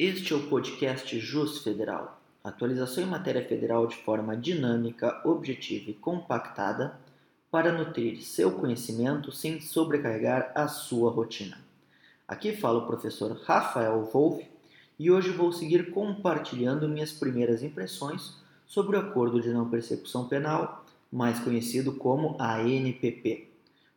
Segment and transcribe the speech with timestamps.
[0.00, 5.94] Este é o podcast JUS Federal, atualização em matéria federal de forma dinâmica, objetiva e
[5.94, 6.96] compactada
[7.50, 11.58] para nutrir seu conhecimento sem sobrecarregar a sua rotina.
[12.28, 14.46] Aqui fala o professor Rafael Wolff
[15.00, 18.36] e hoje vou seguir compartilhando minhas primeiras impressões
[18.68, 23.48] sobre o Acordo de Não Persecução Penal, mais conhecido como ANPP.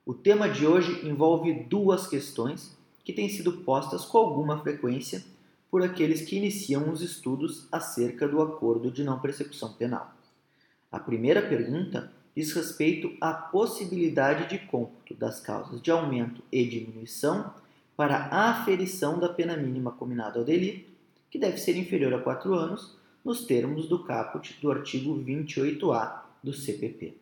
[0.03, 5.23] O tema de hoje envolve duas questões que têm sido postas com alguma frequência
[5.71, 10.13] por aqueles que iniciam os estudos acerca do Acordo de Não Persecução Penal.
[10.91, 17.53] A primeira pergunta diz respeito à possibilidade de cômputo das causas de aumento e diminuição
[17.95, 20.89] para a aferição da pena mínima combinada ao delito,
[21.29, 26.51] que deve ser inferior a 4 anos, nos termos do caput do artigo 28A do
[26.51, 27.15] CPP.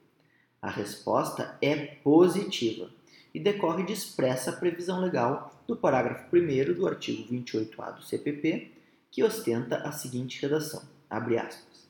[0.59, 2.89] A resposta é positiva
[3.33, 8.71] e decorre de expressa previsão legal do parágrafo 1 do artigo 28A do CPP,
[9.11, 11.87] que ostenta a seguinte redação: aspas,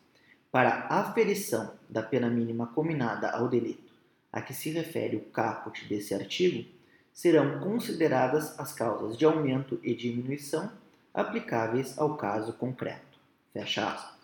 [0.51, 3.89] Para aferição da pena mínima combinada ao delito
[4.31, 6.67] a que se refere o caput desse artigo,
[7.13, 10.71] serão consideradas as causas de aumento e diminuição
[11.13, 13.19] aplicáveis ao caso concreto.
[13.51, 14.19] Fecha aspas.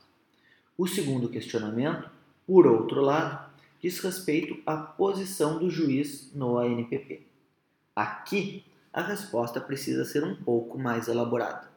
[0.77, 2.09] O segundo questionamento,
[2.45, 3.49] por outro lado,
[3.81, 7.21] diz respeito à posição do juiz no ANPP.
[7.95, 11.69] Aqui, a resposta precisa ser um pouco mais elaborada.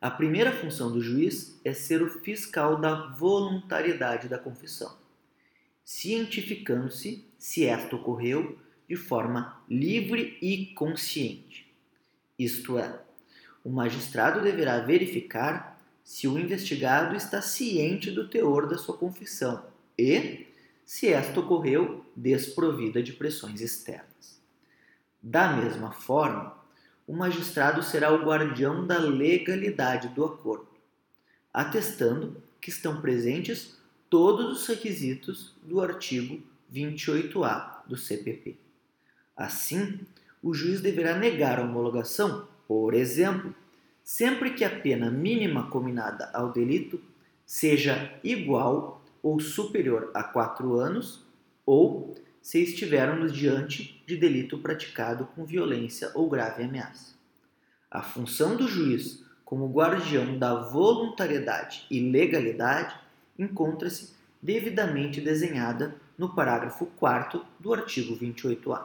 [0.00, 4.96] A primeira função do juiz é ser o fiscal da voluntariedade da confissão,
[5.84, 11.66] cientificando-se se esta ocorreu de forma livre e consciente.
[12.38, 13.00] Isto é,
[13.64, 19.64] o magistrado deverá verificar se o investigado está ciente do teor da sua confissão
[19.98, 20.46] e
[20.86, 24.40] se esta ocorreu desprovida de pressões externas.
[25.20, 26.56] Da mesma forma,
[27.08, 30.68] o magistrado será o guardião da legalidade do acordo,
[31.52, 33.76] atestando que estão presentes
[34.08, 36.40] todos os requisitos do artigo
[36.72, 38.56] 28A do CPP.
[39.36, 40.00] Assim,
[40.40, 43.52] o juiz deverá negar a homologação, por exemplo,
[44.04, 47.00] sempre que a pena mínima combinada ao delito
[47.44, 48.95] seja igual
[49.26, 51.26] ou superior a quatro anos,
[51.66, 57.16] ou se estivermos diante de delito praticado com violência ou grave ameaça.
[57.90, 62.94] A função do juiz como guardião da voluntariedade e legalidade
[63.36, 68.84] encontra-se devidamente desenhada no parágrafo 4 do artigo 28A.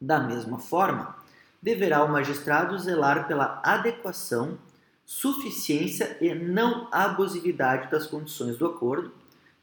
[0.00, 1.14] Da mesma forma,
[1.60, 4.56] deverá o magistrado zelar pela adequação,
[5.04, 9.12] suficiência e não abusividade das condições do acordo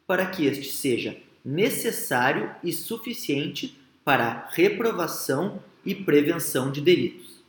[0.06, 7.44] para que este seja necessário e suficiente para reprovação e prevenção de delitos.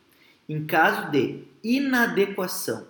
[0.49, 2.87] Em caso de inadequação,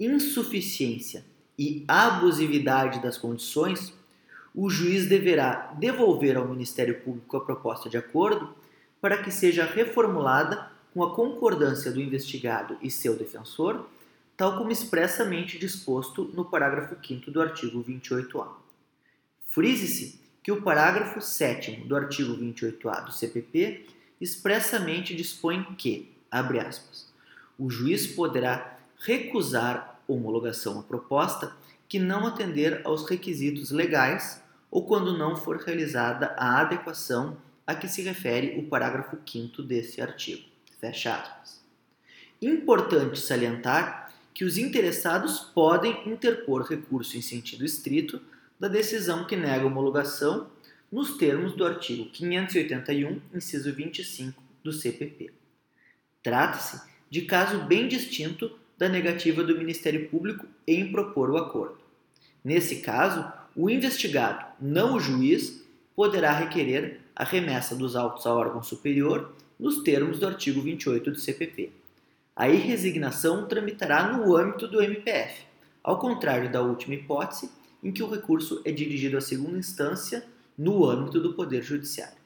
[0.00, 1.24] insuficiência
[1.58, 3.92] e abusividade das condições,
[4.54, 8.54] o juiz deverá devolver ao Ministério Público a proposta de acordo
[9.00, 13.86] para que seja reformulada com a concordância do investigado e seu defensor,
[14.36, 18.67] tal como expressamente disposto no parágrafo 5 do artigo 28A.
[19.48, 23.86] Frise-se que o parágrafo 7 do artigo 28A do CPP
[24.20, 27.10] expressamente dispõe que, abre aspas,
[27.58, 31.56] o juiz poderá recusar homologação à proposta
[31.88, 37.88] que não atender aos requisitos legais ou quando não for realizada a adequação a que
[37.88, 40.44] se refere o parágrafo 5 desse artigo.
[40.78, 41.64] Fecha aspas.
[42.40, 48.20] Importante salientar que os interessados podem interpor recurso em sentido estrito
[48.58, 50.48] da decisão que nega homologação
[50.90, 55.32] nos termos do artigo 581, inciso 25 do CPP.
[56.22, 56.80] Trata-se
[57.10, 61.78] de caso bem distinto da negativa do Ministério Público em propor o acordo.
[62.44, 65.64] Nesse caso, o investigado, não o juiz,
[65.94, 71.18] poderá requerer a remessa dos autos a órgão superior nos termos do artigo 28 do
[71.18, 71.72] CPP.
[72.36, 75.42] A irresignação tramitará no âmbito do MPF,
[75.82, 77.50] ao contrário da última hipótese,
[77.82, 80.24] em que o recurso é dirigido à segunda instância
[80.56, 82.18] no âmbito do Poder Judiciário.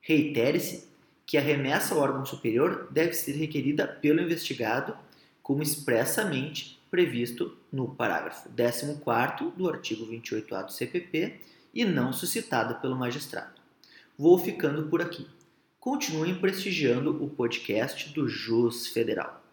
[0.00, 0.88] Reitere-se
[1.26, 4.96] que a remessa ao órgão superior deve ser requerida pelo investigado,
[5.42, 8.94] como expressamente previsto no parágrafo 14
[9.56, 11.40] do artigo 28A do CPP
[11.74, 13.60] e não suscitada pelo magistrado.
[14.16, 15.26] Vou ficando por aqui.
[15.80, 19.43] Continuem prestigiando o podcast do JUS Federal.